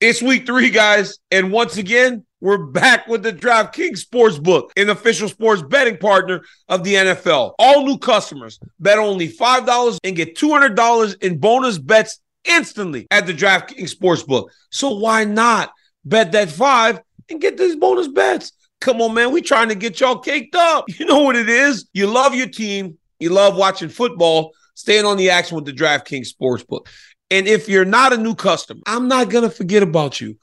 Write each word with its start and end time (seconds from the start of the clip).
It's 0.00 0.22
week 0.22 0.46
three, 0.46 0.70
guys. 0.70 1.18
And 1.32 1.50
once 1.50 1.76
again, 1.76 2.24
we're 2.40 2.66
back 2.66 3.08
with 3.08 3.24
the 3.24 3.32
DraftKings 3.32 4.06
Sportsbook, 4.06 4.70
an 4.76 4.90
official 4.90 5.28
sports 5.28 5.60
betting 5.62 5.96
partner 5.96 6.42
of 6.68 6.84
the 6.84 6.94
NFL. 6.94 7.54
All 7.58 7.84
new 7.84 7.98
customers 7.98 8.60
bet 8.78 8.98
only 8.98 9.28
$5 9.28 9.98
and 10.04 10.14
get 10.14 10.36
$200 10.36 11.20
in 11.20 11.38
bonus 11.38 11.78
bets 11.78 12.20
instantly 12.44 13.08
at 13.10 13.26
the 13.26 13.34
DraftKings 13.34 13.92
Sportsbook. 13.92 14.50
So 14.70 14.94
why 14.94 15.24
not 15.24 15.72
bet 16.04 16.30
that 16.30 16.48
five 16.48 17.00
and 17.28 17.40
get 17.40 17.56
these 17.56 17.74
bonus 17.74 18.06
bets? 18.06 18.52
Come 18.80 19.02
on, 19.02 19.14
man. 19.14 19.32
We 19.32 19.40
trying 19.40 19.70
to 19.70 19.74
get 19.74 19.98
y'all 19.98 20.20
caked 20.20 20.54
up. 20.54 20.84
You 21.00 21.06
know 21.06 21.22
what 21.22 21.34
it 21.34 21.48
is. 21.48 21.88
You 21.92 22.06
love 22.06 22.36
your 22.36 22.48
team. 22.48 22.98
You 23.18 23.30
love 23.30 23.56
watching 23.56 23.88
football. 23.88 24.52
Staying 24.74 25.06
on 25.06 25.16
the 25.16 25.30
action 25.30 25.56
with 25.56 25.64
the 25.64 25.72
DraftKings 25.72 26.28
Sportsbook. 26.32 26.86
And 27.30 27.46
if 27.46 27.68
you're 27.68 27.84
not 27.84 28.12
a 28.12 28.16
new 28.16 28.34
customer, 28.34 28.80
I'm 28.86 29.08
not 29.08 29.30
going 29.30 29.44
to 29.44 29.54
forget 29.54 29.82
about 29.82 30.20
you. 30.20 30.36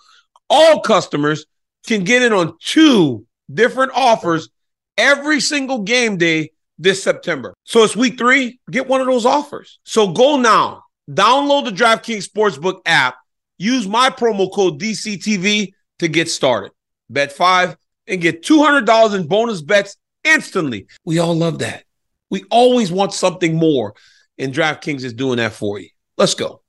All 0.49 0.81
customers 0.81 1.45
can 1.87 2.03
get 2.03 2.21
in 2.21 2.33
on 2.33 2.55
two 2.61 3.25
different 3.51 3.91
offers 3.95 4.49
every 4.97 5.39
single 5.39 5.79
game 5.79 6.17
day 6.17 6.51
this 6.77 7.03
September. 7.03 7.53
So 7.63 7.83
it's 7.83 7.95
week 7.95 8.17
three, 8.17 8.59
get 8.69 8.87
one 8.87 9.01
of 9.01 9.07
those 9.07 9.25
offers. 9.25 9.79
So 9.83 10.11
go 10.11 10.37
now, 10.37 10.83
download 11.09 11.65
the 11.65 11.71
DraftKings 11.71 12.29
Sportsbook 12.29 12.81
app, 12.85 13.15
use 13.57 13.87
my 13.87 14.09
promo 14.09 14.51
code 14.51 14.79
DCTV 14.79 15.73
to 15.99 16.07
get 16.07 16.29
started. 16.29 16.71
Bet 17.09 17.31
five 17.31 17.77
and 18.07 18.21
get 18.21 18.43
$200 18.43 19.15
in 19.15 19.27
bonus 19.27 19.61
bets 19.61 19.97
instantly. 20.23 20.87
We 21.03 21.19
all 21.19 21.35
love 21.35 21.59
that. 21.59 21.83
We 22.29 22.43
always 22.49 22.91
want 22.91 23.13
something 23.13 23.55
more, 23.55 23.93
and 24.37 24.53
DraftKings 24.53 25.03
is 25.03 25.13
doing 25.13 25.37
that 25.37 25.53
for 25.53 25.79
you. 25.79 25.89
Let's 26.17 26.33
go 26.33 26.61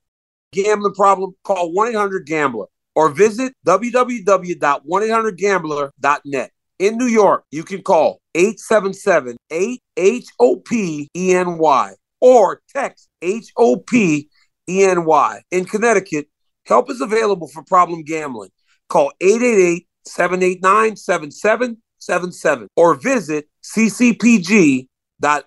gambling 0.51 0.93
problem, 0.93 1.33
call 1.43 1.73
1 1.73 1.89
800 1.89 2.25
Gambler 2.25 2.67
or 2.95 3.09
visit 3.09 3.53
www.1800Gambler.net. 3.65 6.51
In 6.79 6.97
New 6.97 7.07
York, 7.07 7.43
you 7.51 7.63
can 7.63 7.81
call 7.81 8.21
877 8.35 9.35
8 9.49 9.81
H 9.97 10.27
O 10.39 10.57
P 10.57 11.09
E 11.15 11.33
N 11.33 11.57
Y 11.57 11.93
or 12.21 12.61
text 12.69 13.09
H 13.21 13.51
O 13.57 13.77
P 13.77 14.29
E 14.69 14.83
N 14.83 15.05
Y. 15.05 15.41
In 15.51 15.65
Connecticut, 15.65 16.27
help 16.65 16.91
is 16.91 17.01
available 17.01 17.47
for 17.47 17.63
problem 17.63 18.03
gambling. 18.03 18.51
Call 18.89 19.11
888 19.19 19.87
789 20.05 20.95
7777 20.95 22.67
or 22.75 22.93
visit 22.95 23.49
ccpg 23.63 24.87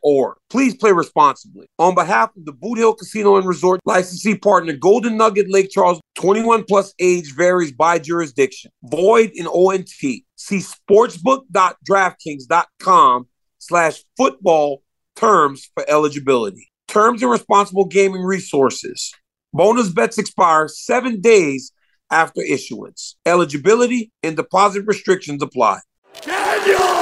org. 0.03 0.37
Please 0.49 0.77
play 0.77 0.93
responsibly. 0.93 1.67
On 1.79 1.95
behalf 1.95 2.31
of 2.37 2.45
the 2.45 2.53
Boot 2.53 2.77
Hill 2.79 2.95
Casino 2.95 3.37
and 3.37 3.47
Resort 3.47 3.81
licensee 3.85 4.37
partner 4.37 4.73
Golden 4.75 5.17
Nugget 5.17 5.51
Lake 5.51 5.71
Charles, 5.71 6.01
21 6.17 6.65
plus 6.65 6.93
age 6.99 7.35
varies 7.35 7.73
by 7.73 7.99
jurisdiction. 7.99 8.71
Void 8.83 9.31
in 9.35 9.47
ONT. 9.47 9.89
See 9.89 10.25
sportsbook.draftkings.com 10.49 13.29
slash 13.59 14.05
football 14.17 14.83
terms 15.17 15.69
for 15.75 15.85
eligibility. 15.89 16.71
Terms 16.89 17.23
and 17.23 17.31
responsible 17.31 17.85
gaming 17.85 18.23
resources. 18.23 19.13
Bonus 19.53 19.91
bets 19.91 20.19
expire 20.19 20.67
seven 20.69 21.21
days 21.21 21.73
after 22.11 22.43
issuance. 22.43 23.17
Eligibility 23.27 24.11
and 24.23 24.37
deposit 24.37 24.85
restrictions 24.87 25.43
apply. 25.43 25.81
Daniel! 26.23 27.00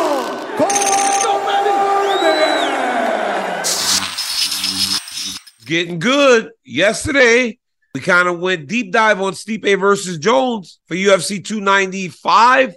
Getting 5.68 5.98
good. 5.98 6.50
Yesterday, 6.64 7.58
we 7.94 8.00
kind 8.00 8.26
of 8.26 8.40
went 8.40 8.66
deep 8.66 8.90
dive 8.90 9.20
on 9.20 9.34
Stipe 9.34 9.78
versus 9.78 10.18
Jones 10.18 10.80
for 10.86 10.94
UFC 10.94 11.44
295 11.44 12.74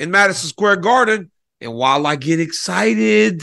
in 0.00 0.10
Madison 0.10 0.48
Square 0.48 0.76
Garden. 0.76 1.30
And 1.60 1.72
while 1.72 2.06
I 2.06 2.16
get 2.16 2.40
excited, 2.40 3.42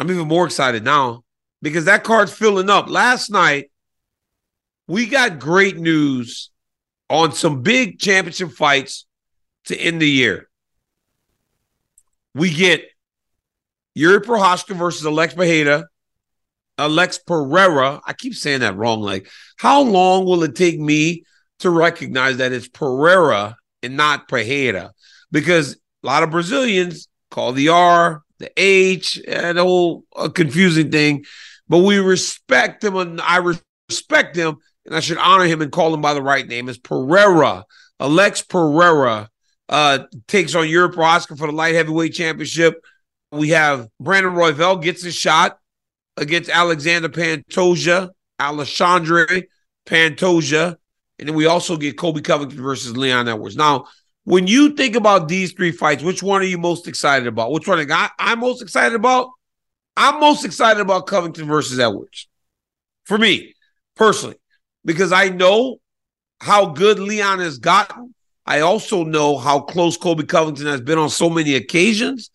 I'm 0.00 0.10
even 0.10 0.26
more 0.26 0.46
excited 0.46 0.82
now 0.82 1.22
because 1.60 1.84
that 1.84 2.04
card's 2.04 2.32
filling 2.32 2.70
up. 2.70 2.88
Last 2.88 3.30
night, 3.30 3.70
we 4.88 5.06
got 5.06 5.38
great 5.38 5.76
news 5.76 6.50
on 7.10 7.32
some 7.32 7.62
big 7.62 7.98
championship 7.98 8.52
fights 8.52 9.04
to 9.66 9.76
end 9.76 10.00
the 10.00 10.08
year. 10.08 10.48
We 12.34 12.50
get 12.52 12.84
Yuri 13.94 14.20
Prochazka 14.20 14.76
versus 14.76 15.04
Alex 15.06 15.34
Pereira 15.34 15.86
Alex 16.78 17.18
Pereira. 17.18 18.00
I 18.06 18.12
keep 18.12 18.34
saying 18.34 18.60
that 18.60 18.76
wrong. 18.76 19.00
Like, 19.00 19.28
how 19.56 19.82
long 19.82 20.24
will 20.24 20.42
it 20.42 20.54
take 20.54 20.78
me 20.78 21.24
to 21.60 21.70
recognize 21.70 22.36
that 22.38 22.52
it's 22.52 22.68
Pereira 22.68 23.56
and 23.82 23.96
not 23.96 24.28
Pereira? 24.28 24.92
Because 25.30 25.74
a 26.02 26.06
lot 26.06 26.22
of 26.22 26.30
Brazilians 26.30 27.08
call 27.30 27.52
the 27.52 27.68
R, 27.70 28.22
the 28.38 28.50
H, 28.56 29.20
and 29.26 29.58
the 29.58 29.62
whole 29.62 30.04
uh, 30.14 30.28
confusing 30.28 30.90
thing. 30.90 31.24
But 31.68 31.78
we 31.78 31.98
respect 31.98 32.84
him, 32.84 32.96
and 32.96 33.20
I 33.20 33.54
respect 33.88 34.36
him, 34.36 34.56
and 34.84 34.94
I 34.94 35.00
should 35.00 35.18
honor 35.18 35.44
him 35.44 35.62
and 35.62 35.72
call 35.72 35.92
him 35.92 36.00
by 36.00 36.14
the 36.14 36.22
right 36.22 36.46
name. 36.46 36.68
Is 36.68 36.78
Pereira, 36.78 37.64
Alex 37.98 38.42
Pereira, 38.42 39.30
uh, 39.68 40.00
takes 40.28 40.54
on 40.54 40.68
Yuri 40.68 40.94
Oscar 40.96 41.36
for 41.36 41.46
the 41.46 41.52
light 41.52 41.74
heavyweight 41.74 42.14
championship. 42.14 42.80
We 43.32 43.50
have 43.50 43.88
Brandon 43.98 44.34
Royval 44.34 44.80
gets 44.80 45.04
a 45.04 45.10
shot 45.10 45.58
against 46.16 46.50
Alexander 46.50 47.08
Pantoja, 47.08 48.10
Alexandre 48.38 49.26
Pantoja, 49.86 50.76
and 51.18 51.28
then 51.28 51.36
we 51.36 51.46
also 51.46 51.76
get 51.76 51.96
Colby 51.96 52.20
Covington 52.20 52.60
versus 52.60 52.96
Leon 52.96 53.28
Edwards. 53.28 53.56
Now, 53.56 53.86
when 54.24 54.46
you 54.46 54.74
think 54.74 54.96
about 54.96 55.28
these 55.28 55.52
three 55.52 55.72
fights, 55.72 56.02
which 56.02 56.22
one 56.22 56.42
are 56.42 56.46
you 56.46 56.58
most 56.58 56.88
excited 56.88 57.28
about? 57.28 57.52
Which 57.52 57.68
one 57.68 57.90
I, 57.90 58.10
I'm 58.18 58.40
most 58.40 58.60
excited 58.60 58.94
about? 58.94 59.30
I'm 59.96 60.20
most 60.20 60.44
excited 60.44 60.80
about 60.80 61.06
Covington 61.06 61.46
versus 61.46 61.78
Edwards. 61.78 62.28
For 63.04 63.16
me, 63.16 63.54
personally, 63.94 64.36
because 64.84 65.12
I 65.12 65.28
know 65.28 65.78
how 66.40 66.66
good 66.66 66.98
Leon 66.98 67.38
has 67.38 67.58
gotten. 67.58 68.14
I 68.44 68.60
also 68.60 69.04
know 69.04 69.38
how 69.38 69.60
close 69.60 69.96
Colby 69.96 70.24
Covington 70.24 70.66
has 70.66 70.80
been 70.80 70.98
on 70.98 71.10
so 71.10 71.30
many 71.30 71.54
occasions. 71.54 72.30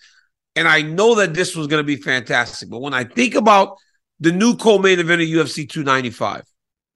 And 0.56 0.68
I 0.68 0.82
know 0.82 1.16
that 1.16 1.34
this 1.34 1.56
was 1.56 1.68
going 1.68 1.82
to 1.82 1.88
be 1.88 1.96
fantastic. 1.96 2.70
But 2.70 2.82
when 2.82 2.94
I 2.94 3.04
think 3.04 3.36
about 3.36 3.78
the 4.20 4.32
new 4.32 4.56
co-main 4.56 5.00
event 5.00 5.22
of 5.22 5.28
UFC 5.28 5.68
295, 5.68 6.44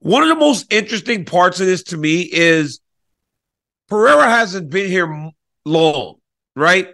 one 0.00 0.22
of 0.22 0.28
the 0.28 0.36
most 0.36 0.72
interesting 0.72 1.24
parts 1.24 1.58
of 1.60 1.66
this 1.66 1.82
to 1.84 1.96
me 1.96 2.20
is 2.20 2.80
Pereira 3.88 4.28
hasn't 4.28 4.70
been 4.70 4.88
here 4.88 5.30
long, 5.64 6.16
right? 6.54 6.88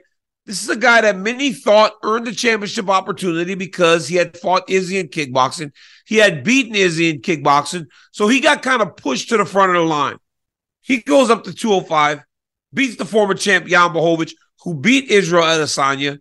This 0.47 0.63
is 0.63 0.69
a 0.69 0.77
guy 0.77 1.01
that 1.03 1.17
many 1.17 1.53
thought 1.53 1.93
earned 2.03 2.27
the 2.27 2.33
championship 2.33 2.89
opportunity 2.89 3.55
because 3.55 4.09
he 4.09 4.17
had 4.17 4.37
fought 4.37 4.69
Izzy 4.69 4.99
in 4.99 5.09
kickboxing. 5.09 5.71
He 6.05 6.17
had 6.17 6.43
beaten 6.43 6.75
Izzy 6.75 7.11
in 7.11 7.21
kickboxing. 7.23 7.87
So 8.11 8.27
he 8.29 8.41
got 8.41 8.63
kind 8.63 8.83
of 8.83 8.97
pushed 8.97 9.29
to 9.29 9.37
the 9.37 9.45
front 9.45 9.71
of 9.71 9.77
the 9.77 9.89
line. 9.89 10.17
He 10.81 10.99
goes 10.99 11.31
up 11.31 11.45
to 11.45 11.53
205, 11.53 12.23
beats 12.75 12.97
the 12.97 13.05
former 13.05 13.35
champ 13.35 13.67
Jan 13.67 13.91
Blachowicz, 13.91 14.33
who 14.65 14.75
beat 14.75 15.11
Israel 15.11 15.45
Adesanya, 15.45 16.19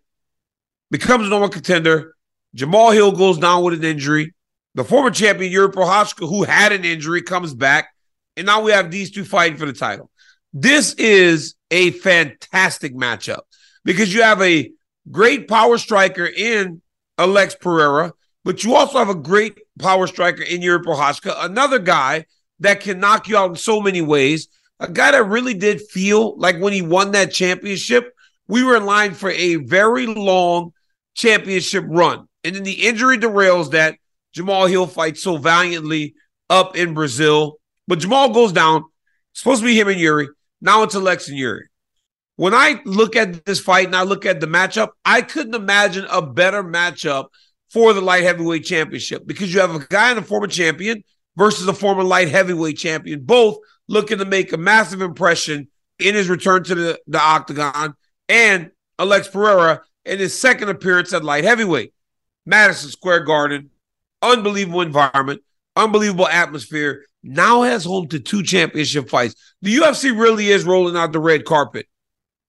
becomes 0.92 1.24
number 1.24 1.40
one 1.40 1.50
contender. 1.50 2.14
Jamaal 2.56 2.94
Hill 2.94 3.14
goes 3.14 3.40
down 3.40 3.64
with 3.64 3.74
an 3.74 3.84
injury. 3.84 4.34
The 4.76 4.84
former 4.84 5.10
champion 5.10 5.52
Yuri 5.52 5.70
Prochazka, 5.70 6.30
who 6.30 6.44
had 6.44 6.72
an 6.72 6.86
injury, 6.86 7.22
comes 7.22 7.54
back. 7.54 7.90
And 8.38 8.46
now 8.46 8.62
we 8.62 8.72
have 8.72 8.92
these 8.92 9.10
two 9.10 9.26
fighting 9.26 9.58
for 9.58 9.66
the 9.66 9.74
title. 9.74 10.12
This 10.54 10.94
is 10.94 11.56
a 11.72 11.92
fantastic 11.92 12.94
matchup 12.94 13.42
because 13.84 14.14
you 14.14 14.22
have 14.22 14.42
a 14.42 14.72
great 15.10 15.48
power 15.48 15.78
striker 15.78 16.26
in 16.26 16.82
Alex 17.18 17.56
Pereira, 17.60 18.14
but 18.44 18.64
you 18.64 18.76
also 18.76 19.00
have 19.00 19.10
a 19.10 19.16
great 19.16 19.60
power 19.80 20.08
striker 20.08 20.44
in 20.44 20.62
Yuri 20.62 20.84
Prochazka, 20.84 21.34
another 21.44 21.80
guy 21.80 22.26
that 22.60 22.82
can 22.82 23.00
knock 23.00 23.28
you 23.28 23.38
out 23.38 23.52
in 23.52 23.56
so 23.56 23.82
many 23.82 24.02
ways. 24.02 24.48
A 24.80 24.90
guy 24.90 25.12
that 25.12 25.24
really 25.24 25.54
did 25.54 25.82
feel 25.82 26.38
like 26.38 26.60
when 26.60 26.74
he 26.74 26.82
won 26.82 27.12
that 27.12 27.32
championship, 27.32 28.14
we 28.48 28.64
were 28.64 28.76
in 28.76 28.86
line 28.86 29.14
for 29.14 29.30
a 29.32 29.56
very 29.56 30.06
long 30.06 30.74
championship 31.16 31.84
run. 31.88 32.28
And 32.44 32.56
then 32.56 32.64
the 32.64 32.88
injury 32.88 33.18
derails 33.18 33.72
that. 33.72 33.96
Jamaal 34.36 34.70
Hill 34.70 34.88
fights 34.88 35.22
so 35.22 35.36
valiantly 35.36 36.16
up 36.50 36.78
in 36.78 36.94
Brazil. 36.94 37.58
But 37.88 38.00
Jamaal 38.00 38.34
goes 38.34 38.54
down. 38.54 38.86
It's 39.32 39.42
supposed 39.42 39.62
to 39.62 39.66
be 39.66 39.78
him 39.78 39.90
and 39.90 40.00
Yuri. 40.00 40.30
Now 40.62 40.84
it's 40.84 40.96
Alex 40.96 41.28
and 41.28 41.38
Yuri. 41.38 41.68
When 42.38 42.54
I 42.54 42.82
look 42.86 43.16
at 43.16 43.46
this 43.46 43.60
fight 43.60 43.88
and 43.88 43.96
I 43.96 44.04
look 44.04 44.26
at 44.26 44.40
the 44.40 44.48
matchup, 44.48 44.90
I 45.04 45.22
couldn't 45.22 45.56
imagine 45.56 46.06
a 46.10 46.22
better 46.22 46.64
matchup 46.64 47.28
for 47.70 47.94
the 47.94 48.02
light 48.02 48.24
heavyweight 48.24 48.66
championship 48.66 49.26
because 49.26 49.54
you 49.54 49.60
have 49.60 49.76
a 49.76 49.86
guy 49.88 50.10
and 50.10 50.20
a 50.20 50.24
former 50.24 50.48
champion 50.48 51.04
versus 51.38 51.68
a 51.68 51.74
former 51.74 52.04
light 52.04 52.30
heavyweight 52.30 52.78
champion, 52.78 53.22
both 53.22 53.58
looking 53.88 54.18
to 54.18 54.26
make 54.26 54.54
a 54.54 54.58
massive 54.58 55.02
impression 55.02 55.68
in 56.00 56.16
his 56.16 56.30
return 56.30 56.64
to 56.64 56.76
the, 56.76 57.00
the 57.08 57.20
octagon, 57.20 57.94
and 58.28 58.72
Alex 58.98 59.28
Pereira 59.28 59.82
in 60.06 60.20
his 60.20 60.40
second 60.40 60.70
appearance 60.70 61.14
at 61.14 61.24
light 61.24 61.44
heavyweight. 61.44 61.94
Madison 62.46 62.90
Square 62.90 63.22
Garden, 63.22 63.70
unbelievable 64.22 64.82
environment, 64.82 65.42
unbelievable 65.76 66.28
atmosphere. 66.28 67.06
Now 67.24 67.62
has 67.62 67.86
home 67.86 68.08
to 68.10 68.20
two 68.20 68.44
championship 68.44 69.10
fights. 69.10 69.36
The 69.62 69.76
UFC 69.76 70.18
really 70.18 70.50
is 70.50 70.64
rolling 70.64 70.98
out 70.98 71.12
the 71.12 71.20
red 71.20 71.46
carpet 71.46 71.88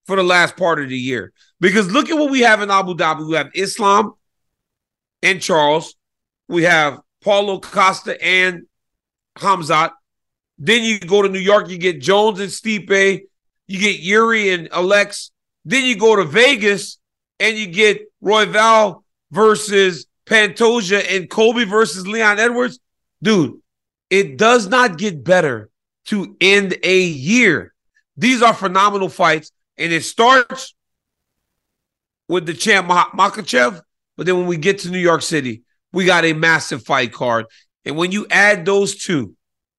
for 0.06 0.16
the 0.16 0.22
last 0.22 0.56
part 0.56 0.81
of 0.81 0.88
the 0.88 0.99
year. 0.99 1.32
Because 1.60 1.93
look 1.93 2.10
at 2.10 2.19
what 2.19 2.31
we 2.31 2.40
have 2.40 2.62
in 2.62 2.70
Abu 2.70 2.94
Dhabi. 2.94 3.28
We 3.28 3.37
have 3.37 3.50
Islam 3.55 4.14
and 5.22 5.40
Charles. 5.40 5.94
We 6.48 6.64
have 6.64 7.00
Paulo 7.22 7.60
Costa 7.60 8.20
and 8.22 8.62
Hamzat. 9.38 9.90
Then 10.58 10.84
you 10.84 10.98
go 11.00 11.22
to 11.22 11.28
New 11.28 11.38
York, 11.38 11.69
you 11.69 11.78
get 11.78 12.00
Jones 12.00 12.40
and 12.40 12.50
Stipe. 12.50 13.22
You 13.66 13.78
get 13.78 14.00
Yuri 14.00 14.50
and 14.50 14.69
Alex. 14.72 15.31
Then 15.64 15.84
you 15.84 15.96
go 15.96 16.16
to 16.16 16.25
Vegas 16.25 16.98
and 17.43 17.59
you 17.59 17.67
get 17.67 18.11
Royval 18.23 19.03
versus 19.33 20.06
Pantoja 20.27 21.05
and 21.11 21.29
Colby 21.29 21.65
versus 21.65 22.06
Leon 22.06 22.39
Edwards. 22.39 22.79
Dude, 23.21 23.61
it 24.09 24.39
does 24.39 24.69
not 24.69 24.97
get 24.97 25.25
better 25.25 25.69
to 26.06 26.37
end 26.41 26.77
a 26.85 27.00
year. 27.00 27.75
These 28.17 28.43
are 28.43 28.55
phenomenal 28.55 29.09
fights. 29.09 29.50
And 29.77 29.93
it 29.93 30.05
starts 30.05 30.75
with 32.29 32.47
the 32.47 32.55
champ 32.55 32.89
Makhachev. 32.89 33.81
But 34.17 34.27
then 34.27 34.37
when 34.37 34.47
we 34.47 34.56
get 34.56 34.81
to 34.81 34.91
New 34.91 34.99
York 34.99 35.23
City, 35.23 35.62
we 35.93 36.05
got 36.05 36.25
a 36.25 36.35
massive 36.35 36.85
fight 36.85 37.12
card. 37.12 37.47
And 37.85 37.97
when 37.97 38.12
you 38.12 38.27
add 38.31 38.65
those 38.65 38.94
two, 39.03 39.35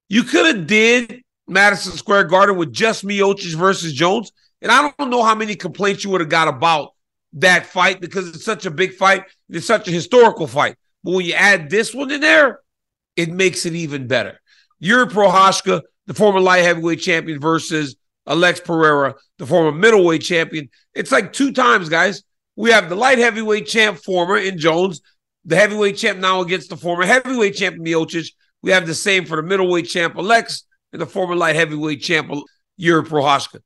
you 0.09 0.23
could 0.23 0.53
have 0.53 0.67
did 0.67 1.21
Madison 1.47 1.93
Square 1.93 2.25
Garden 2.25 2.57
with 2.57 2.73
just 2.73 3.05
Miocic 3.05 3.55
versus 3.55 3.93
Jones. 3.93 4.33
And 4.61 4.69
I 4.69 4.91
don't 4.97 5.09
know 5.09 5.23
how 5.23 5.35
many 5.35 5.55
complaints 5.55 6.03
you 6.03 6.09
would 6.09 6.21
have 6.21 6.29
got 6.29 6.49
about 6.49 6.92
that 7.33 7.65
fight 7.65 7.99
because 7.99 8.29
it's 8.29 8.45
such 8.45 8.65
a 8.65 8.71
big 8.71 8.93
fight. 8.93 9.23
It's 9.49 9.65
such 9.65 9.87
a 9.87 9.91
historical 9.91 10.47
fight. 10.47 10.75
But 11.03 11.11
when 11.11 11.25
you 11.25 11.33
add 11.33 11.69
this 11.69 11.93
one 11.93 12.11
in 12.11 12.21
there, 12.21 12.59
it 13.15 13.29
makes 13.29 13.65
it 13.65 13.73
even 13.73 14.07
better. 14.07 14.39
Yuri 14.79 15.07
Prochazka, 15.07 15.81
the 16.07 16.13
former 16.13 16.39
light 16.39 16.63
heavyweight 16.63 16.99
champion, 16.99 17.39
versus 17.39 17.95
Alex 18.27 18.59
Pereira, 18.59 19.15
the 19.37 19.45
former 19.45 19.71
middleweight 19.71 20.21
champion. 20.21 20.69
It's 20.93 21.11
like 21.11 21.33
two 21.33 21.51
times, 21.51 21.89
guys. 21.89 22.23
We 22.55 22.71
have 22.71 22.89
the 22.89 22.95
light 22.95 23.17
heavyweight 23.17 23.67
champ, 23.67 23.97
former 23.97 24.37
in 24.37 24.57
Jones, 24.57 25.01
the 25.45 25.55
heavyweight 25.55 25.97
champ 25.97 26.19
now 26.19 26.41
against 26.41 26.69
the 26.69 26.77
former 26.77 27.05
heavyweight 27.05 27.55
champ 27.55 27.77
Miocic. 27.77 28.31
We 28.61 28.71
have 28.71 28.87
the 28.87 28.95
same 28.95 29.25
for 29.25 29.35
the 29.35 29.43
middleweight 29.43 29.87
champ 29.87 30.15
Alex 30.15 30.63
and 30.93 31.01
the 31.01 31.05
former 31.05 31.35
light 31.35 31.55
heavyweight 31.55 32.01
champ 32.01 32.31
Yuri 32.77 33.03
Prochazka. 33.03 33.59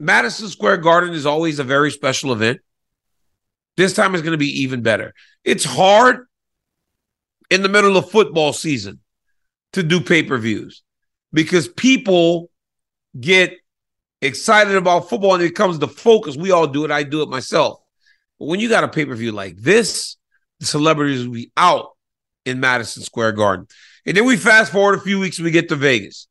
Madison 0.00 0.48
Square 0.48 0.78
Garden 0.78 1.12
is 1.12 1.26
always 1.26 1.58
a 1.58 1.64
very 1.64 1.90
special 1.90 2.32
event. 2.32 2.60
This 3.78 3.92
time 3.92 4.16
is 4.16 4.22
going 4.22 4.32
to 4.32 4.38
be 4.38 4.62
even 4.62 4.82
better. 4.82 5.14
It's 5.44 5.64
hard 5.64 6.26
in 7.48 7.62
the 7.62 7.68
middle 7.68 7.96
of 7.96 8.10
football 8.10 8.52
season 8.52 8.98
to 9.74 9.84
do 9.84 10.00
pay 10.00 10.24
per 10.24 10.36
views 10.36 10.82
because 11.32 11.68
people 11.68 12.50
get 13.18 13.56
excited 14.20 14.74
about 14.74 15.08
football 15.08 15.34
and 15.34 15.44
it 15.44 15.54
comes 15.54 15.78
to 15.78 15.86
focus. 15.86 16.36
We 16.36 16.50
all 16.50 16.66
do 16.66 16.84
it. 16.84 16.90
I 16.90 17.04
do 17.04 17.22
it 17.22 17.28
myself. 17.28 17.78
But 18.40 18.46
when 18.46 18.58
you 18.58 18.68
got 18.68 18.82
a 18.82 18.88
pay 18.88 19.06
per 19.06 19.14
view 19.14 19.30
like 19.30 19.56
this, 19.56 20.16
the 20.58 20.66
celebrities 20.66 21.24
will 21.24 21.34
be 21.34 21.52
out 21.56 21.90
in 22.44 22.58
Madison 22.58 23.04
Square 23.04 23.32
Garden. 23.32 23.68
And 24.04 24.16
then 24.16 24.24
we 24.24 24.36
fast 24.36 24.72
forward 24.72 24.98
a 24.98 25.02
few 25.02 25.20
weeks 25.20 25.38
and 25.38 25.44
we 25.44 25.52
get 25.52 25.68
to 25.68 25.76
Vegas. 25.76 26.26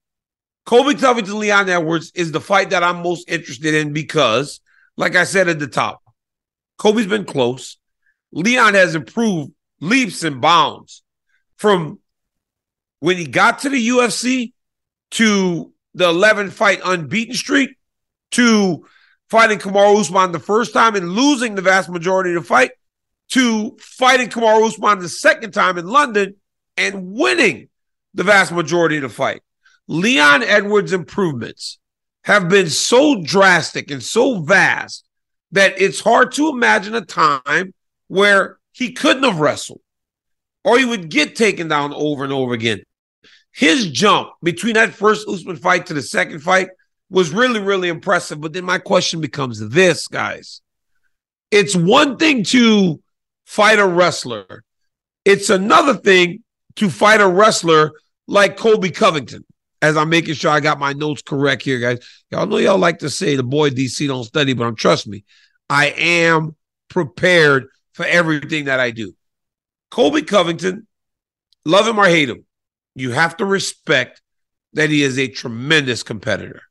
Colby 0.66 0.96
Covington, 0.96 1.40
Leon 1.40 1.70
Edwards 1.70 2.12
is 2.14 2.34
the 2.34 2.42
fight 2.42 2.72
that 2.72 2.84
I'm 2.84 3.02
most 3.02 3.30
interested 3.30 3.74
in 3.74 3.94
because, 3.94 4.60
like 4.98 5.16
I 5.16 5.24
said 5.24 5.48
at 5.48 5.60
the 5.60 5.68
top, 5.68 6.02
Colby's 6.78 7.08
been 7.08 7.26
close. 7.26 7.78
Leon 8.32 8.74
has 8.74 8.96
improved 8.96 9.52
leaps 9.80 10.24
and 10.24 10.42
bounds 10.42 11.04
from 11.56 12.00
when 13.00 13.18
he 13.18 13.26
got 13.26 13.60
to 13.60 13.70
the 13.70 13.90
UFC 13.90 14.54
to 15.12 15.72
the 15.94 16.08
11 16.08 16.52
fight 16.52 16.80
unbeaten 16.84 17.36
streak 17.36 17.72
to 18.32 18.86
fighting 19.30 19.60
Kamaru 19.60 20.00
Usman 20.00 20.32
the 20.32 20.40
first 20.40 20.74
time 20.74 20.96
and 20.96 21.10
losing 21.10 21.56
the 21.56 21.62
vast 21.62 21.90
majority 21.90 22.34
of 22.34 22.44
the 22.44 22.48
fight 22.48 22.72
to 23.30 23.78
fighting 23.80 24.30
Kamaru 24.30 24.68
Usman 24.68 25.00
the 25.00 25.10
second 25.10 25.52
time 25.52 25.78
in 25.78 25.88
London 25.88 26.36
and 26.76 27.12
winning 27.12 27.70
the 28.14 28.24
vast 28.24 28.52
majority 28.52 28.98
of 28.98 29.04
the 29.04 29.10
fight. 29.10 29.42
Leon 29.88 30.44
Edwards' 30.44 30.94
improvements 30.94 31.80
have 32.24 32.50
been 32.50 32.70
so 32.70 33.22
drastic 33.24 33.90
and 33.90 34.04
so 34.04 34.42
vast 34.42 35.07
that 35.52 35.80
it's 35.82 36.00
hard 36.00 36.32
to 36.34 36.50
imagine 36.50 36.96
a 36.96 37.02
time 37.02 37.74
where 38.08 38.58
he 38.74 38.94
couldn't 38.94 39.24
have 39.24 39.40
wrestled 39.40 39.82
or 40.64 40.78
he 40.78 40.86
would 40.86 41.10
get 41.10 41.36
taken 41.36 41.68
down 41.68 41.94
over 41.94 42.24
and 42.24 42.34
over 42.34 42.54
again 42.54 42.82
his 43.58 43.90
jump 43.90 44.30
between 44.44 44.76
that 44.76 44.94
first 44.94 45.28
Usman 45.28 45.56
fight 45.56 45.88
to 45.88 45.96
the 45.96 46.02
second 46.04 46.42
fight 46.42 46.70
was 47.10 47.32
really, 47.32 47.60
really 47.60 47.90
impressive. 47.90 48.40
But 48.40 48.54
then 48.54 48.64
my 48.66 48.78
question 48.78 49.20
becomes 49.20 49.60
this, 49.70 50.08
guys. 50.08 50.62
It's 51.50 51.76
one 51.76 52.18
thing 52.18 52.44
to 52.46 53.02
fight 53.48 53.80
a 53.80 53.88
wrestler, 53.88 54.64
it's 55.26 55.50
another 55.50 55.96
thing 55.96 56.44
to 56.76 56.90
fight 56.92 57.20
a 57.20 57.28
wrestler 57.28 57.94
like 58.28 58.58
Colby 58.58 58.92
Covington. 58.92 59.44
As 59.82 59.96
I'm 59.96 60.10
making 60.10 60.34
sure 60.34 60.52
I 60.52 60.60
got 60.60 60.80
my 60.80 60.94
notes 60.94 61.22
correct 61.22 61.62
here, 61.62 61.80
guys. 61.80 62.00
Y'all 62.32 62.48
know 62.48 62.58
y'all 62.58 62.80
like 62.80 63.00
to 63.00 63.10
say 63.10 63.36
the 63.36 63.44
boy 63.44 63.70
DC 63.70 64.08
don't 64.08 64.24
study, 64.24 64.54
but 64.54 64.66
I'm 64.66 64.76
trust 64.76 65.08
me, 65.08 65.24
I 65.70 65.94
am 65.98 66.56
prepared 66.90 67.68
for 67.94 68.06
everything 68.06 68.66
that 68.66 68.80
I 68.80 68.92
do. 68.92 69.14
Colby 69.92 70.24
Covington, 70.24 70.88
love 71.66 71.88
him 71.88 72.00
or 72.00 72.06
hate 72.06 72.30
him, 72.30 72.46
you 72.96 73.12
have 73.12 73.38
to 73.38 73.46
respect 73.46 74.22
that 74.74 74.90
he 74.90 75.04
is 75.04 75.18
a 75.20 75.28
tremendous 75.28 76.04
competitor. 76.04 76.62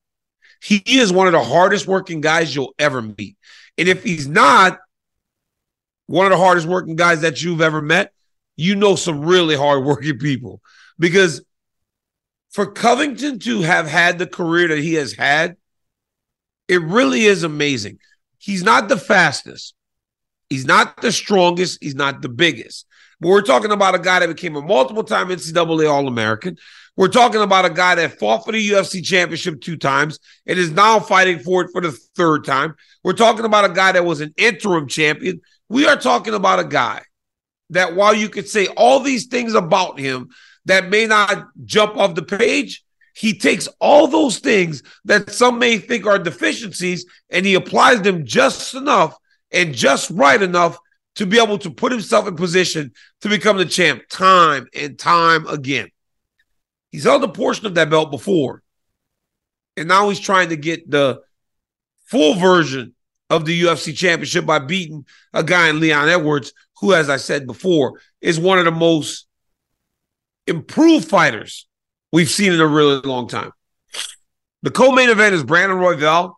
He 0.63 0.83
is 0.87 1.13
one 1.13 1.27
of 1.27 1.33
the 1.33 1.43
hardest 1.43 1.87
working 1.87 2.21
guys 2.21 2.55
you'll 2.55 2.75
ever 2.79 3.03
meet. 3.03 3.37
And 3.79 3.89
if 3.89 4.03
he's 4.03 4.27
not, 4.27 4.79
one 6.07 6.27
of 6.27 6.33
the 6.33 6.39
hardest 6.39 6.67
working 6.67 6.97
guys 6.97 7.21
that 7.23 7.43
you've 7.43 7.61
ever 7.61 7.83
met, 7.83 8.13
you 8.57 8.75
know 8.75 8.97
some 8.97 9.21
really 9.21 9.57
hard 9.57 9.85
working 9.85 10.19
people. 10.19 10.61
Because 10.99 11.45
for 12.57 12.65
Covington 12.65 13.39
to 13.41 13.61
have 13.61 13.87
had 13.87 14.19
the 14.19 14.27
career 14.27 14.69
that 14.69 14.79
he 14.79 14.95
has 14.95 15.13
had, 15.13 15.59
it 16.69 16.81
really 16.81 17.27
is 17.27 17.43
amazing. 17.43 17.99
He's 18.39 18.63
not 18.63 18.89
the 18.89 18.97
fastest. 18.97 19.75
He's 20.49 20.65
not 20.65 21.03
the 21.03 21.13
strongest. 21.13 21.77
He's 21.83 21.95
not 21.95 22.23
the 22.23 22.31
biggest. 22.31 22.87
But 23.21 23.29
we're 23.29 23.43
talking 23.43 23.73
about 23.73 23.95
a 23.95 23.99
guy 23.99 24.21
that 24.21 24.29
became 24.29 24.57
a 24.57 24.63
multiple 24.63 25.05
time 25.05 25.29
NCAA 25.29 25.91
All 25.91 26.09
American. 26.09 26.57
We're 26.97 27.09
talking 27.09 27.43
about 27.43 27.67
a 27.67 27.71
guy 27.71 27.95
that 27.97 28.19
fought 28.19 28.47
for 28.47 28.53
the 28.53 28.71
UFC 28.71 29.05
championship 29.05 29.61
two 29.61 29.77
times 29.77 30.19
and 30.47 30.59
is 30.59 30.71
now 30.71 30.99
fighting 30.99 31.41
for 31.41 31.61
it 31.61 31.69
for 31.73 31.83
the 31.83 31.93
third 32.17 32.47
time. 32.47 32.75
We're 33.05 33.13
talking 33.13 33.45
about 33.45 33.71
a 33.71 33.75
guy 33.75 33.93
that 33.93 34.07
was 34.07 34.23
an 34.23 34.33
interim 34.39 34.89
champion. 34.89 35.43
We 35.69 35.87
are 35.87 35.97
talking 35.97 36.33
about 36.33 36.61
a 36.61 36.65
guy 36.65 37.03
that 37.69 37.95
while 37.95 38.15
you 38.15 38.31
could 38.31 38.49
say 38.49 38.69
all 38.69 39.01
these 39.01 39.27
things 39.27 39.53
about 39.53 40.01
him 40.01 40.31
that 40.67 40.91
may 40.91 41.07
not 41.07 41.49
jump 41.65 41.97
off 41.97 42.15
the 42.15 42.23
page, 42.23 42.85
he 43.15 43.39
takes 43.39 43.67
all 43.81 44.07
those 44.07 44.39
things 44.41 44.83
that 45.07 45.31
some 45.31 45.59
may 45.59 45.79
think 45.79 46.05
are 46.05 46.19
deficiencies 46.19 47.07
and 47.31 47.47
he 47.47 47.55
applies 47.55 48.03
them 48.03 48.27
just 48.27 48.75
enough 48.75 49.17
and 49.51 49.75
just 49.75 50.11
right 50.11 50.43
enough 50.43 50.79
to 51.15 51.25
be 51.25 51.41
able 51.41 51.57
to 51.57 51.71
put 51.71 51.93
himself 51.93 52.29
in 52.29 52.37
position 52.37 52.93
to 53.23 53.29
become 53.31 53.57
the 53.57 53.65
champ 53.65 54.03
time 54.11 54.67
and 54.75 54.99
time 54.99 55.47
again. 55.47 55.89
He's 56.93 57.05
held 57.05 57.25
a 57.25 57.29
portion 57.29 57.65
of 57.67 57.75
that 57.77 57.89
belt 57.89 58.11
before. 58.11 58.63
And 59.79 59.89
now 59.89 60.09
he's 60.09 60.21
trying 60.21 60.51
to 60.51 60.57
get 60.57 60.91
the 60.91 61.21
full 62.07 62.35
version 62.35 62.95
of 63.31 63.45
the 63.45 63.63
UFC 63.63 63.97
championship 63.97 64.47
by 64.47 64.59
beating 64.59 65.07
a 65.33 65.43
guy 65.43 65.69
in 65.69 65.81
Leon 65.81 66.09
Edwards, 66.09 66.53
who, 66.81 66.93
as 66.93 67.09
I 67.11 67.17
said 67.17 67.47
before, 67.47 68.01
is 68.21 68.39
one 68.39 68.59
of 68.59 68.65
the 68.67 68.71
most 68.71 69.27
improved 70.47 71.09
fighters 71.09 71.67
we've 72.12 72.31
seen 72.31 72.53
in 72.53 72.61
a 72.61 72.67
really 72.67 73.00
long 73.00 73.29
time. 73.29 73.53
The 74.62 74.71
co-main 74.71 75.11
event 75.11 75.35
is 75.35 75.45
Brandon 75.45 75.79
Royval 75.79 76.35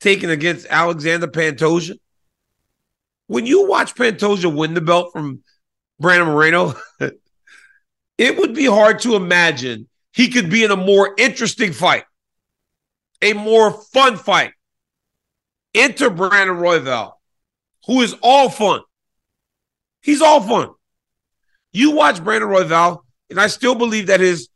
taking 0.00 0.30
against 0.30 0.66
Alexander 0.68 1.28
Pantoja. 1.28 1.96
When 3.28 3.46
you 3.46 3.68
watch 3.68 3.94
Pantoja 3.94 4.54
win 4.54 4.74
the 4.74 4.80
belt 4.80 5.12
from 5.12 5.42
Brandon 6.00 6.28
Moreno, 6.28 6.74
it 8.18 8.36
would 8.36 8.54
be 8.54 8.66
hard 8.66 9.00
to 9.00 9.14
imagine 9.14 9.88
he 10.12 10.28
could 10.28 10.50
be 10.50 10.64
in 10.64 10.70
a 10.70 10.76
more 10.76 11.14
interesting 11.16 11.72
fight, 11.72 12.04
a 13.22 13.32
more 13.32 13.70
fun 13.70 14.16
fight. 14.16 14.52
Enter 15.74 16.10
Brandon 16.10 16.56
Royval, 16.56 17.12
who 17.86 18.02
is 18.02 18.14
all 18.22 18.50
fun. 18.50 18.80
He's 20.02 20.20
all 20.20 20.40
fun. 20.42 20.70
You 21.72 21.92
watch 21.92 22.22
Brandon 22.22 22.50
Royval, 22.50 23.02
and 23.32 23.40
I 23.40 23.48
still 23.48 23.74
believe 23.74 24.06
that 24.06 24.20
his 24.20 24.48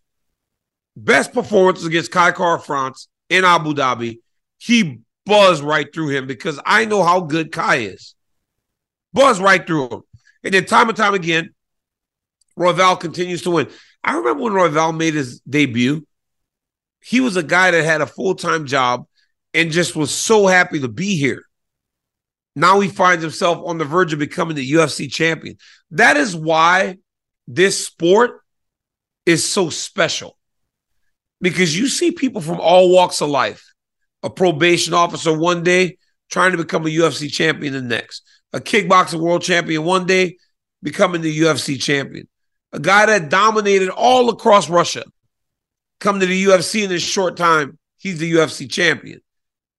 best 0.97 1.33
performance 1.33 1.85
against 1.85 2.13
Kai 2.13 2.31
Kara-France 2.33 3.09
in 3.29 3.45
Abu 3.45 3.75
Dhabi, 3.75 4.21
he 4.59 5.01
buzzed 5.25 5.63
right 5.63 5.93
through 5.93 6.09
him 6.11 6.27
because 6.27 6.61
I 6.65 6.85
know 6.85 7.03
how 7.03 7.21
good 7.21 7.53
Kai 7.53 7.77
is. 7.77 8.15
Buzz 9.13 9.41
right 9.41 9.67
through 9.67 9.89
him. 9.89 10.03
And 10.45 10.55
then 10.55 10.67
time 10.67 10.89
and 10.89 10.97
time 10.97 11.15
again, 11.15 11.55
Royval 12.59 13.01
continues 13.01 13.43
to 13.43 13.51
win. 13.51 13.69
I 14.05 14.17
remember 14.17 14.45
when 14.45 14.53
Royval 14.53 14.97
made 14.97 15.15
his 15.15 15.41
debut, 15.41 16.07
he 17.03 17.21
was 17.21 17.37
a 17.37 17.43
guy 17.43 17.71
that 17.71 17.85
had 17.85 18.03
a 18.03 18.07
full-time 18.07 18.67
job 18.67 19.07
and 19.55 19.73
just 19.73 19.97
was 19.97 20.11
so 20.11 20.47
happy 20.47 20.81
to 20.81 20.89
be 20.89 21.17
here. 21.17 21.43
Now 22.55 22.81
he 22.81 22.89
finds 22.89 23.23
himself 23.23 23.67
on 23.67 23.79
the 23.79 23.85
verge 23.85 24.13
of 24.13 24.19
becoming 24.19 24.55
the 24.57 24.73
UFC 24.73 25.11
champion. 25.11 25.57
That 25.91 26.17
is 26.17 26.37
why 26.37 26.99
this 27.47 27.87
sport 27.87 28.41
is 29.27 29.45
so 29.45 29.69
special 29.69 30.39
because 31.41 31.79
you 31.79 31.89
see 31.89 32.13
people 32.13 32.41
from 32.41 32.61
all 32.61 32.91
walks 32.91 33.21
of 33.21 33.29
life. 33.29 33.73
A 34.23 34.31
probation 34.31 34.95
officer 34.95 35.37
one 35.37 35.63
day 35.63 35.99
trying 36.31 36.53
to 36.53 36.59
become 36.59 36.87
a 36.87 36.91
UFC 36.91 37.31
champion 37.31 37.75
the 37.75 37.83
next. 37.83 38.23
A 38.53 38.61
kickboxing 38.61 39.21
world 39.21 39.43
champion 39.43 39.85
one 39.85 40.07
day 40.07 40.39
becoming 40.83 41.21
the 41.21 41.41
UFC 41.41 41.81
champion. 41.81 42.29
A 42.73 42.81
guy 42.81 43.07
that 43.07 43.29
dominated 43.29 43.91
all 43.91 44.31
across 44.31 44.69
Russia 44.69 45.05
come 46.01 46.21
to 46.21 46.27
the 46.27 46.45
UFC 46.45 46.85
in 46.85 46.91
this 46.91 47.03
short 47.03 47.37
time. 47.37 47.79
He's 47.99 48.19
the 48.19 48.33
UFC 48.33 48.71
champion. 48.71 49.21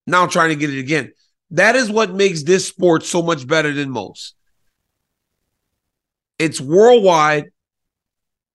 Now 0.06 0.28
trying 0.28 0.50
to 0.50 0.56
get 0.56 0.74
it 0.74 0.80
again. 0.80 1.12
That 1.52 1.76
is 1.76 1.90
what 1.90 2.14
makes 2.14 2.44
this 2.44 2.68
sport 2.68 3.04
so 3.04 3.22
much 3.22 3.48
better 3.48 3.74
than 3.74 3.90
most. 3.90 4.36
It's 6.40 6.62
worldwide 6.62 7.52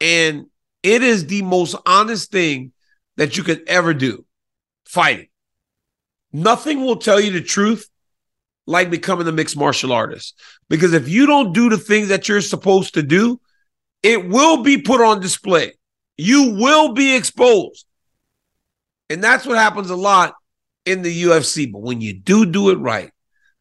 and 0.00 0.46
it 0.82 1.02
is 1.02 1.26
the 1.26 1.42
most 1.42 1.76
honest 1.86 2.30
thing 2.30 2.72
that 3.16 3.36
you 3.36 3.42
could 3.42 3.62
ever 3.68 3.94
do 3.94 4.24
fighting. 4.84 5.28
Nothing 6.32 6.82
will 6.82 6.96
tell 6.96 7.20
you 7.20 7.30
the 7.30 7.40
truth 7.40 7.88
like 8.66 8.90
becoming 8.90 9.26
a 9.26 9.32
mixed 9.32 9.56
martial 9.56 9.92
artist. 9.92 10.38
Because 10.68 10.92
if 10.92 11.08
you 11.08 11.26
don't 11.26 11.52
do 11.52 11.68
the 11.68 11.78
things 11.78 12.08
that 12.08 12.28
you're 12.28 12.40
supposed 12.40 12.94
to 12.94 13.02
do, 13.02 13.40
it 14.02 14.28
will 14.28 14.62
be 14.62 14.78
put 14.80 15.00
on 15.00 15.20
display. 15.20 15.72
You 16.16 16.54
will 16.54 16.92
be 16.92 17.14
exposed. 17.14 17.86
And 19.10 19.22
that's 19.22 19.46
what 19.46 19.58
happens 19.58 19.90
a 19.90 19.96
lot 19.96 20.34
in 20.84 21.02
the 21.02 21.22
UFC. 21.24 21.70
But 21.70 21.82
when 21.82 22.00
you 22.00 22.14
do 22.14 22.46
do 22.46 22.70
it 22.70 22.78
right, 22.78 23.10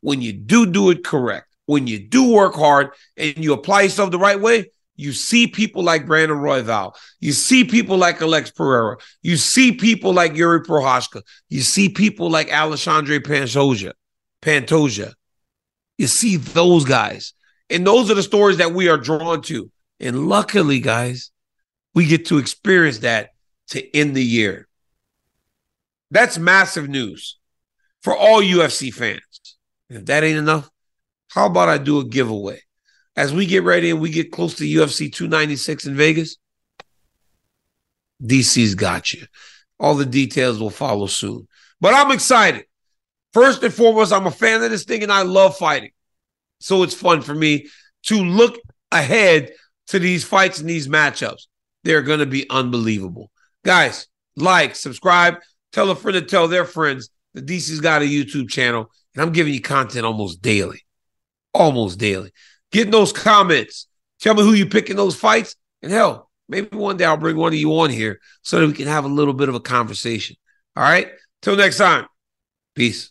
when 0.01 0.21
you 0.21 0.33
do 0.33 0.65
do 0.65 0.89
it 0.89 1.03
correct, 1.03 1.47
when 1.65 1.87
you 1.87 1.99
do 1.99 2.31
work 2.31 2.55
hard 2.55 2.91
and 3.17 3.37
you 3.37 3.53
apply 3.53 3.83
yourself 3.83 4.11
the 4.11 4.19
right 4.19 4.39
way, 4.39 4.71
you 5.01 5.13
see 5.13 5.47
people 5.47 5.81
like 5.81 6.05
Brandon 6.05 6.37
Royval. 6.37 6.95
You 7.19 7.31
see 7.31 7.63
people 7.63 7.97
like 7.97 8.21
Alex 8.21 8.51
Pereira. 8.51 8.97
You 9.23 9.35
see 9.35 9.71
people 9.71 10.13
like 10.13 10.35
Yuri 10.35 10.61
Prochazka. 10.61 11.23
You 11.49 11.61
see 11.61 11.89
people 11.89 12.29
like 12.29 12.53
Alexandre 12.53 13.19
Pantoja. 13.19 13.93
Pantoja. 14.43 15.13
You 15.97 16.05
see 16.05 16.37
those 16.37 16.85
guys. 16.85 17.33
And 17.71 17.85
those 17.85 18.11
are 18.11 18.13
the 18.13 18.21
stories 18.21 18.57
that 18.57 18.73
we 18.73 18.89
are 18.89 18.97
drawn 18.97 19.41
to. 19.43 19.71
And 19.99 20.27
luckily, 20.27 20.79
guys, 20.79 21.31
we 21.95 22.05
get 22.05 22.27
to 22.27 22.37
experience 22.37 22.99
that 22.99 23.31
to 23.69 23.97
end 23.97 24.15
the 24.15 24.23
year. 24.23 24.67
That's 26.11 26.37
massive 26.37 26.89
news 26.89 27.39
for 28.03 28.15
all 28.15 28.41
UFC 28.41 28.93
fans. 28.93 29.57
And 29.89 29.97
if 29.97 30.05
that 30.05 30.23
ain't 30.23 30.37
enough, 30.37 30.69
how 31.29 31.47
about 31.47 31.69
I 31.69 31.79
do 31.79 31.99
a 31.99 32.05
giveaway? 32.05 32.61
As 33.15 33.33
we 33.33 33.45
get 33.45 33.63
ready 33.63 33.89
and 33.89 33.99
we 33.99 34.09
get 34.09 34.31
close 34.31 34.55
to 34.55 34.63
UFC 34.63 35.11
296 35.11 35.87
in 35.87 35.95
Vegas, 35.95 36.37
DC's 38.23 38.75
got 38.75 39.13
you. 39.13 39.25
All 39.79 39.95
the 39.95 40.05
details 40.05 40.59
will 40.59 40.69
follow 40.69 41.07
soon. 41.07 41.47
But 41.79 41.93
I'm 41.93 42.11
excited. 42.11 42.65
First 43.33 43.63
and 43.63 43.73
foremost, 43.73 44.13
I'm 44.13 44.27
a 44.27 44.31
fan 44.31 44.61
of 44.63 44.69
this 44.69 44.83
thing 44.83 45.03
and 45.03 45.11
I 45.11 45.23
love 45.23 45.57
fighting. 45.57 45.91
So 46.59 46.83
it's 46.83 46.93
fun 46.93 47.21
for 47.21 47.33
me 47.33 47.67
to 48.03 48.15
look 48.23 48.59
ahead 48.91 49.51
to 49.87 49.99
these 49.99 50.23
fights 50.23 50.59
and 50.59 50.69
these 50.69 50.87
matchups. 50.87 51.47
They're 51.83 52.03
going 52.03 52.19
to 52.19 52.25
be 52.25 52.47
unbelievable. 52.49 53.31
Guys, 53.65 54.07
like, 54.35 54.75
subscribe, 54.75 55.37
tell 55.71 55.89
a 55.89 55.95
friend 55.95 56.15
to 56.15 56.21
tell 56.21 56.47
their 56.47 56.65
friends 56.65 57.09
that 57.33 57.45
DC's 57.45 57.81
got 57.81 58.01
a 58.01 58.05
YouTube 58.05 58.49
channel 58.49 58.91
and 59.13 59.21
I'm 59.21 59.31
giving 59.31 59.53
you 59.53 59.61
content 59.61 60.05
almost 60.05 60.41
daily. 60.41 60.85
Almost 61.53 61.99
daily. 61.99 62.31
Get 62.71 62.87
in 62.87 62.91
those 62.91 63.13
comments. 63.13 63.87
Tell 64.19 64.33
me 64.33 64.43
who 64.43 64.53
you 64.53 64.65
pick 64.65 64.89
in 64.89 64.97
those 64.97 65.15
fights. 65.15 65.55
And 65.81 65.91
hell, 65.91 66.29
maybe 66.47 66.75
one 66.75 66.97
day 66.97 67.05
I'll 67.05 67.17
bring 67.17 67.37
one 67.37 67.53
of 67.53 67.59
you 67.59 67.79
on 67.79 67.89
here 67.89 68.19
so 68.41 68.59
that 68.59 68.67
we 68.67 68.73
can 68.73 68.87
have 68.87 69.05
a 69.05 69.09
little 69.09 69.33
bit 69.33 69.49
of 69.49 69.55
a 69.55 69.59
conversation. 69.59 70.35
All 70.75 70.83
right. 70.83 71.09
Till 71.41 71.55
next 71.55 71.77
time. 71.77 72.05
Peace. 72.75 73.10